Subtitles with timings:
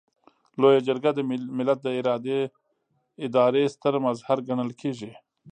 [0.61, 1.19] لویه جرګه د
[1.57, 1.87] ملت د
[3.25, 5.11] ادارې ستر مظهر ګڼل کیږي.